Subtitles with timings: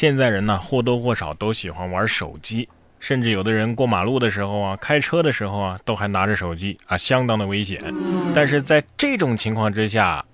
[0.00, 2.66] 现在人呢或多或少都喜欢玩手机，
[3.00, 7.84] 甚至有的人过马路的时候啊，开车的时候啊，都还拿着手机啊，相当的危险。
[8.34, 10.24] 但是在这种情况之下，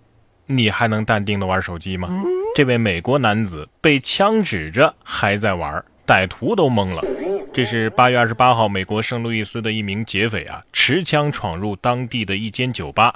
[0.46, 2.08] 你还能淡定的玩手机吗？
[2.54, 7.02] 这位美国男子被枪指着还在玩，歹徒都懵了。
[7.52, 13.12] 这是八月二十八号，美国圣路易斯的一名劫匪啊，持枪闯入当地的一间酒吧。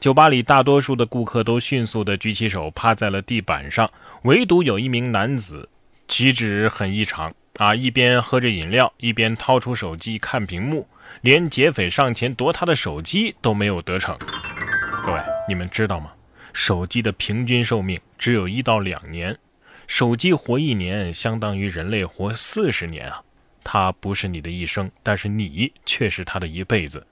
[0.00, 3.88] 酒吧里大多数的顾客都迅速地举起手，趴在了地板上，
[4.24, 5.68] 唯独有一名男子，
[6.08, 10.86] 举止很异常啊，一边喝着饮料，一边掏出手机看屏幕，
[11.20, 14.16] 连劫匪上前夺他的手机都没有得逞。
[15.04, 16.12] 各位，你们知道吗？
[16.52, 19.36] 手机的平均寿命只有一到两年，
[19.86, 23.22] 手机活一年相当于人类活四十年啊。
[23.64, 27.06] 它不是你的一生，但是你却是他的一辈子。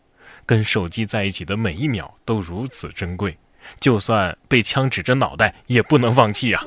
[0.45, 3.39] 跟手机在一起的每一秒都如此珍贵，
[3.79, 6.65] 就算被枪指着脑袋也不能放弃啊！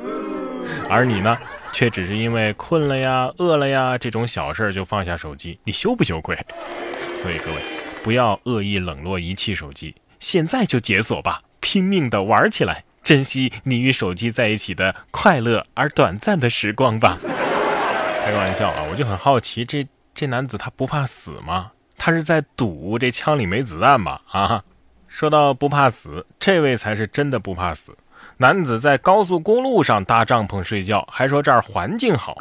[0.90, 1.38] 而你呢，
[1.73, 6.38] 却只是因为困了呀、饿了呀这种小事就放下手机，你羞不羞愧？
[7.17, 7.61] 所以各位，
[8.03, 17.20] 不要恶意冷落、遗弃手机，现在就解锁吧，拼命的玩起来，珍惜你与手机在一起的快乐而短暂的时光吧。
[18.23, 21.72] 开个玩笑啊，我就很好奇，这这男子他不怕死吗？
[21.97, 24.22] 他是在赌这枪里没子弹吧？
[24.31, 24.64] 啊，
[25.08, 27.97] 说到不怕死，这位才是真的不怕死。
[28.38, 32.38] 男子在高速公路上搭帐篷睡觉，还说这儿环境好。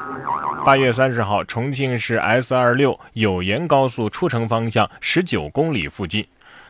[0.65, 6.27] 八月三十号，重庆市 S 二六有盐高速出城方向十九公里附近，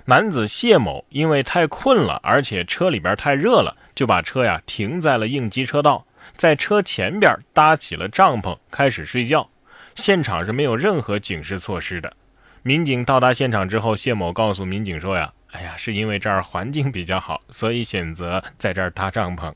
[0.07, 6.05] 男子谢某因为太困了，而且车里边太热了，就把车呀停在了应急车道。
[6.37, 9.49] 在车前边搭起了帐篷，开始睡觉。
[9.95, 12.13] 现场是没有任何警示措施的。
[12.63, 19.53] 民警到达现场之后，谢某告诉民警说：“呀，哎呀，是因为这儿环境比较好，所以选择在这儿搭帐篷，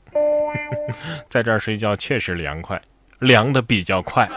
[1.29, 2.81] 在这儿睡觉确实凉快，
[3.19, 4.29] 凉的比较快。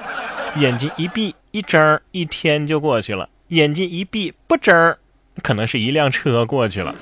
[0.56, 4.96] 眼睛一闭一睁，一天就过去了；眼睛一闭不睁，
[5.42, 6.94] 可能是一辆车过去了。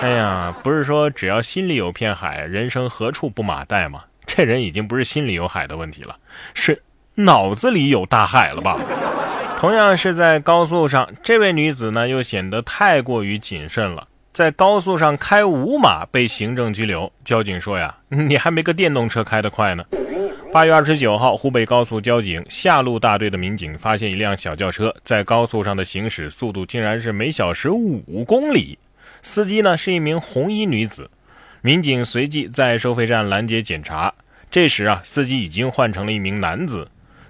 [0.00, 6.16] 哎呀，不是说只要心里有片海，人生何处不马代吗？”这人已经不是心里有海的问题了，
[6.54, 6.82] 是
[7.14, 8.78] 脑子里有大海了吧？
[9.58, 17.12] 同样是在高速上，这位女子呢又显得太过于谨慎了，在高速上开五码被行政拘留。
[17.24, 19.84] 交警说呀，你还没个电动车开得快呢。
[20.52, 28.78] 八月二十九号，湖北高速交警下路大队的民警发现一辆小轿车在高速上的行驶速度竟然是每小时五公里，
[29.22, 31.10] 司机呢是一名红衣女子。
[31.62, 34.14] 民警随即在收费站拦截检查，
[34.52, 36.88] 这时啊，司机已经换成了一名男子。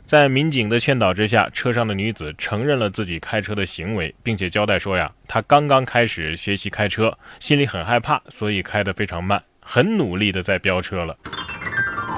[0.08, 11.14] 在民警的劝导之下，车上的女子承认了自己开车的行为，并且交代说呀，她刚刚开始学习开车，心里很害怕，所以开得非常慢，很努力的在飙车了。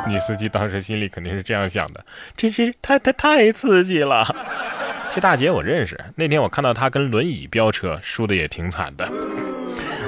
[0.07, 2.07] 女司机当时心里肯定是这样想的：
[2.37, 4.25] 真是太太太刺激了。
[5.13, 9.11] 这大姐我认识，那天我看到她跟轮椅飙车，输的也挺惨的。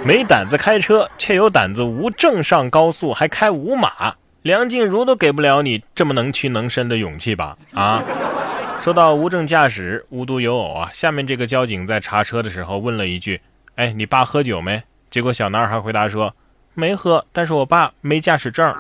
[0.07, 7.57] 没胆子开车，却有胆子无证上高速，还开五码，梁静茹都给不了你这么能屈能伸的勇气吧？
[7.73, 8.03] 啊！
[8.81, 13.41] 说到无证驾驶，无独有偶啊，下面这个交警在查车的时候问了一句
[13.77, 16.35] ：“哎，你爸喝酒没？”结果小男孩回答说
[16.75, 18.75] ：“没喝，但是我爸没驾驶证。”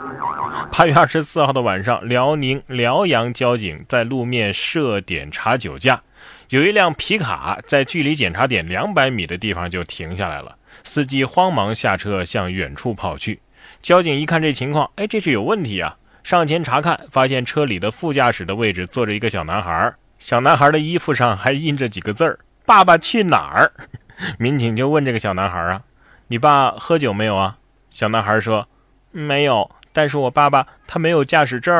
[0.76, 6.02] 八月二十四号的晚上，辽宁辽阳交警在路面设点查酒驾，
[6.48, 10.56] 有一辆皮卡在距离检查点两百米的地方就停下来了。
[10.82, 13.40] 司机慌忙下车向远处跑去，
[13.82, 15.96] 交警一看这情况，哎，这是有问题啊！
[16.22, 23.72] 上前查看，发现车里的副驾驶的位置坐着一个小男孩，小男孩的衣服上还印着几个字儿：“爸爸去哪儿？”
[24.38, 25.82] 民警就问这个小男孩啊
[26.28, 27.56] ：“你爸喝酒没有啊？”
[27.90, 28.68] 小男孩说
[29.10, 31.74] ：“没有，但是我爸爸他没有驾驶证。”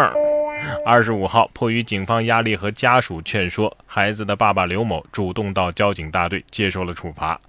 [0.84, 7.40] 二十五号，迫于警方压力和家属劝说，孩子的爸爸刘某主动到交警大队接受了处罚。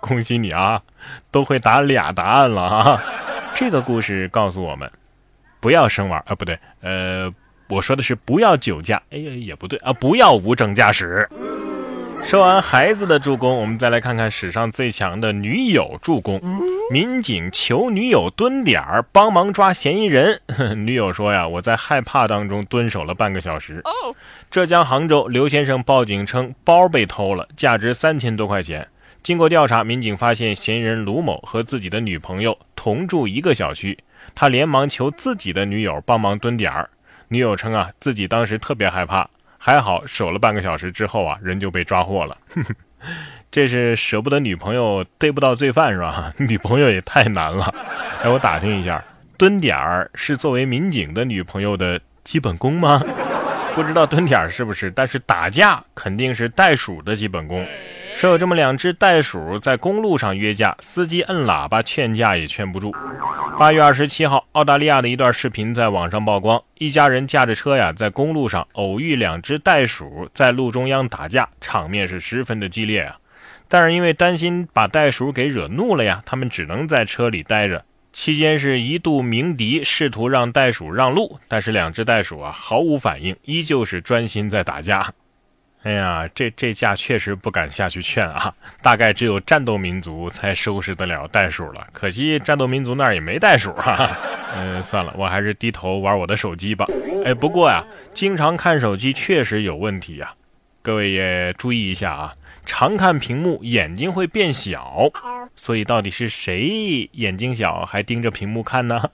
[0.00, 0.82] 恭喜你啊，
[1.30, 3.02] 都会答俩答案了啊！
[3.62, 4.90] 这个故事告诉我们，
[5.60, 7.32] 不要生玩啊，不对，呃，
[7.68, 11.28] 我说的是不要酒驾，哎呀，也不对啊，不要无证驾驶。
[12.24, 16.42] 说完孩子的助攻，我们再来看看史上最强的女友助攻。
[16.90, 20.40] 民警求女友蹲点儿帮忙抓嫌疑人，
[20.84, 23.80] 女友说呀，我在害怕当中蹲守了半个小时。
[24.50, 28.88] 浙江杭州刘先生报警称包被偷了，价值三千多块钱。
[29.22, 33.96] 经过调查，民警发现嫌疑人卢某和自己的女朋友同住一个小区，
[34.34, 36.90] 他连忙求自己的女友帮忙蹲点儿。
[37.28, 39.28] 女友称啊，自己当时特别害怕，
[39.58, 42.36] 还好守了半个小时之后啊，人就被抓获了。
[43.50, 46.34] 这是舍不得女朋友逮不到罪犯是吧？
[46.38, 47.72] 女朋友也太难了。
[48.24, 49.02] 哎，我打听一下，
[49.38, 53.00] 蹲点儿是作为民警的女朋友的基本功吗？
[53.72, 57.64] 不知道蹲点儿是不是，但是打架肯定是袋鼠的基本功。
[58.22, 62.94] 说有这么两只袋鼠在公路上约架，司机摁喇叭劝架也劝不住。
[63.58, 73.16] 八月二十七号，澳大利亚的一段视频在网上曝光，一家人驾着车呀，在公路上偶遇两只袋鼠在路中央打架，场面是十分的激烈啊。
[73.66, 77.84] 但是因为担心把袋鼠给惹怒了呀，他们只能在车里待着。
[78.12, 85.12] 期间是一度鸣笛，试图让袋鼠让路，但是两只袋鼠啊毫无反应，依旧是专心在打架。
[85.84, 91.86] 哎呀，这这架确实不敢下去劝啊，大概只有战斗民族才收拾得了袋鼠了。
[91.92, 94.08] 可惜战斗民族那儿也没袋鼠哈。
[94.56, 96.86] 嗯， 算了，我还是低头玩我的手机吧。
[97.24, 97.84] 哎，不过呀，
[98.14, 100.32] 经常看手机确实有问题呀，
[100.82, 102.32] 各位也注意一下啊。
[102.64, 105.10] 常看屏幕，眼睛会变小，
[105.54, 109.10] 所以到底是谁眼睛小还盯着屏幕看呢？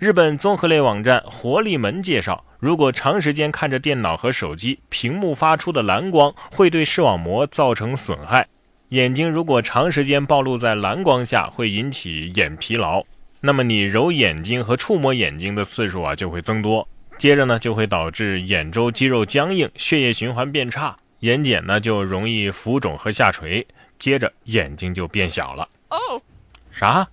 [0.00, 8.46] 日本综合类网站活力门介绍，如果长时间看着电脑和手机，屏幕发出的蓝光会对视网膜造成损害。
[8.90, 13.02] 眼睛如果长时间暴露在蓝光下，会引起眼疲劳，
[13.40, 16.86] 那么你揉眼睛和触摸眼睛的次数啊就会增多，
[17.18, 20.96] 接着呢就会导致眼周肌肉僵硬，血液循环变差。
[21.24, 23.66] 眼睑呢就容易浮肿和下垂，
[23.98, 25.66] 接着眼睛就变小了。
[25.88, 26.20] 哦，
[26.70, 27.08] 啥？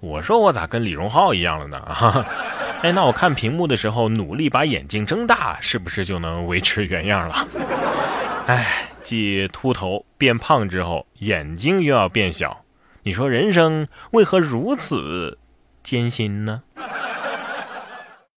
[0.00, 2.26] 我说我咋跟李荣浩一样了呢？
[2.80, 7.46] 哎，那我看屏幕的时候努力把眼睛睁大，是不是就能维持原样了？
[8.46, 12.64] 哎，继秃头变胖之后，眼睛又要变小，
[13.02, 15.36] 你说人生为何如此
[15.82, 16.62] 艰辛呢？